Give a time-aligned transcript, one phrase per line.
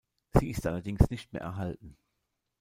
[0.33, 1.95] Sie ist allerdings nicht mehr erhalten.